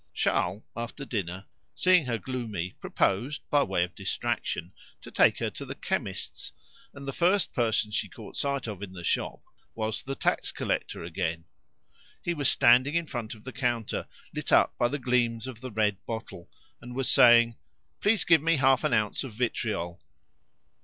Charles 0.15 0.63
after 0.75 1.05
dinner, 1.05 1.45
seeing 1.75 2.07
her 2.07 2.17
gloomy, 2.17 2.71
proposed, 2.79 3.47
by 3.51 3.61
way 3.61 3.83
of 3.83 3.93
distraction, 3.93 4.71
to 5.01 5.11
take 5.11 5.37
her 5.37 5.51
to 5.51 5.63
the 5.63 5.75
chemist's, 5.75 6.51
and 6.91 7.07
the 7.07 7.13
first 7.13 7.53
person 7.53 7.91
she 7.91 8.09
caught 8.09 8.35
sight 8.35 8.65
of 8.65 8.81
in 8.81 8.93
the 8.93 9.03
shop 9.03 9.43
was 9.75 10.01
the 10.01 10.15
taxcollector 10.15 11.03
again. 11.05 11.45
He 12.23 12.33
was 12.33 12.49
standing 12.49 12.95
in 12.95 13.05
front 13.05 13.35
of 13.35 13.43
the 13.43 13.53
counter, 13.53 14.07
lit 14.33 14.51
up 14.51 14.75
by 14.75 14.87
the 14.87 14.97
gleams 14.97 15.45
of 15.45 15.61
the 15.61 15.69
red 15.69 16.03
bottle, 16.07 16.49
and 16.81 16.95
was 16.95 17.07
saying 17.07 17.57
"Please 17.99 18.25
give 18.25 18.41
me 18.41 18.55
half 18.55 18.83
an 18.83 18.93
ounce 18.95 19.23
of 19.23 19.33
vitriol." 19.33 20.01